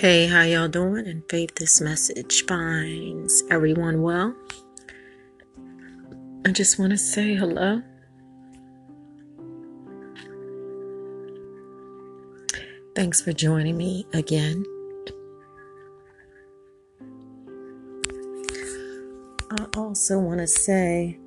Hey, 0.00 0.28
how 0.28 0.44
y'all 0.44 0.66
doing? 0.66 1.06
And 1.06 1.22
faith 1.28 1.56
this 1.56 1.78
message 1.78 2.46
finds 2.46 3.42
everyone 3.50 4.00
well. 4.00 4.34
I 6.46 6.52
just 6.52 6.78
want 6.78 6.92
to 6.92 6.96
say 6.96 7.34
hello. 7.34 7.82
Thanks 12.96 13.20
for 13.20 13.34
joining 13.34 13.76
me 13.76 14.06
again. 14.14 14.64
I 19.50 19.66
also 19.76 20.18
want 20.18 20.40
to 20.40 20.46
say 20.46 21.18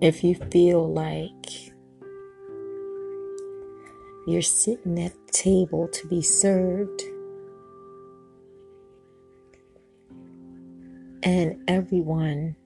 if 0.00 0.22
you 0.22 0.36
feel 0.52 0.88
like 0.92 1.35
you're 4.26 4.42
sitting 4.42 4.98
at 4.98 5.12
the 5.12 5.32
table 5.32 5.88
to 5.88 6.08
be 6.08 6.20
served, 6.20 7.02
and 11.22 11.62
everyone 11.68 12.56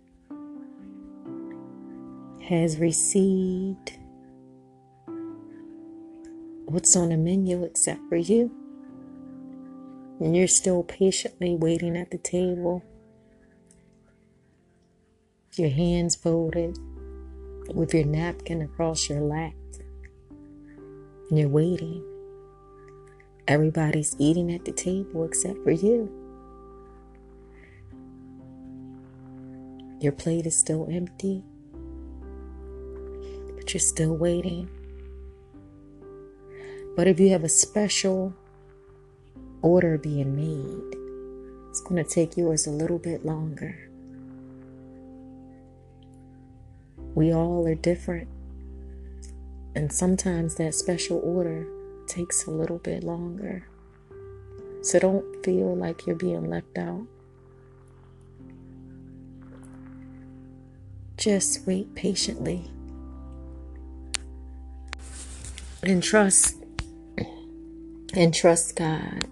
has 2.48 2.78
received 2.78 3.98
what's 6.66 6.96
on 6.96 7.10
the 7.10 7.16
menu 7.16 7.62
except 7.62 8.00
for 8.08 8.16
you. 8.16 8.50
And 10.18 10.36
you're 10.36 10.48
still 10.48 10.82
patiently 10.82 11.56
waiting 11.56 11.96
at 11.96 12.10
the 12.10 12.18
table, 12.18 12.82
your 15.54 15.70
hands 15.70 16.14
folded, 16.14 16.78
with 17.74 17.94
your 17.94 18.04
napkin 18.04 18.62
across 18.62 19.08
your 19.08 19.20
lap. 19.20 19.52
You're 21.32 21.48
waiting. 21.48 22.02
Everybody's 23.46 24.16
eating 24.18 24.52
at 24.52 24.64
the 24.64 24.72
table 24.72 25.24
except 25.24 25.62
for 25.62 25.70
you. 25.70 26.10
Your 30.00 30.10
plate 30.10 30.44
is 30.44 30.58
still 30.58 30.88
empty, 30.90 31.44
but 33.54 33.72
you're 33.72 33.80
still 33.80 34.16
waiting. 34.16 34.68
But 36.96 37.06
if 37.06 37.20
you 37.20 37.30
have 37.30 37.44
a 37.44 37.48
special 37.48 38.34
order 39.62 39.98
being 39.98 40.34
made, 40.34 40.98
it's 41.70 41.80
going 41.80 42.02
to 42.02 42.10
take 42.10 42.36
yours 42.36 42.66
a 42.66 42.72
little 42.72 42.98
bit 42.98 43.24
longer. 43.24 43.88
We 47.14 47.32
all 47.32 47.68
are 47.68 47.76
different. 47.76 48.28
And 49.74 49.92
sometimes 49.92 50.56
that 50.56 50.74
special 50.74 51.20
order 51.22 51.66
takes 52.06 52.46
a 52.46 52.50
little 52.50 52.78
bit 52.78 53.04
longer. 53.04 53.66
So 54.82 54.98
don't 54.98 55.44
feel 55.44 55.76
like 55.76 56.06
you're 56.06 56.16
being 56.16 56.50
left 56.50 56.76
out. 56.76 57.06
Just 61.16 61.66
wait 61.66 61.94
patiently 61.94 62.70
and 65.82 66.02
trust 66.02 66.56
and 68.14 68.34
trust 68.34 68.76
God 68.76 69.24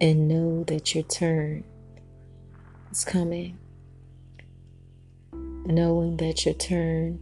and 0.00 0.28
know 0.28 0.62
that 0.64 0.94
your 0.94 1.04
turn 1.04 1.64
is 2.92 3.04
coming. 3.04 3.58
Knowing 5.32 6.16
that 6.18 6.44
your 6.44 6.54
turn 6.54 7.18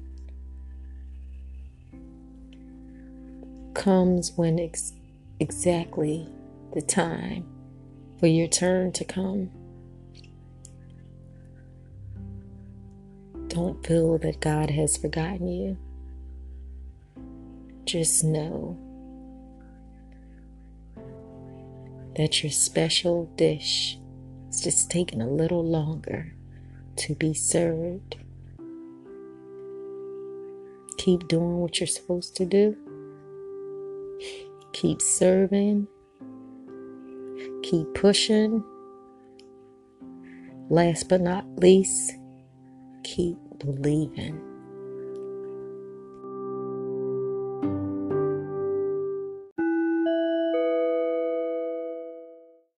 comes 3.76 4.32
when 4.36 4.58
ex- 4.58 4.94
exactly 5.38 6.26
the 6.74 6.80
time 6.80 7.46
for 8.18 8.26
your 8.26 8.48
turn 8.48 8.90
to 8.90 9.04
come. 9.04 9.50
Don't 13.48 13.86
feel 13.86 14.18
that 14.18 14.40
God 14.40 14.70
has 14.70 14.96
forgotten 14.96 15.48
you. 15.48 15.76
Just 17.84 18.24
know 18.24 18.76
that 22.16 22.42
your 22.42 22.50
special 22.50 23.26
dish 23.36 23.98
is 24.48 24.62
just 24.62 24.90
taking 24.90 25.20
a 25.20 25.28
little 25.28 25.64
longer 25.64 26.34
to 26.96 27.14
be 27.14 27.34
served. 27.34 28.16
Keep 30.96 31.28
doing 31.28 31.58
what 31.58 31.78
you're 31.78 31.86
supposed 31.86 32.34
to 32.36 32.46
do. 32.46 32.76
Keep 34.80 35.00
serving. 35.00 35.88
Keep 37.62 37.94
pushing. 37.94 38.62
Last 40.68 41.08
but 41.08 41.22
not 41.22 41.46
least, 41.56 42.12
keep 43.02 43.38
believing. 43.58 44.45